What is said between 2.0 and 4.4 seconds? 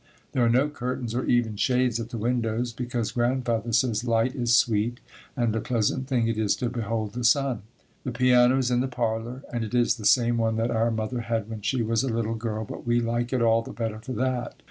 the windows, because Grandfather says, "light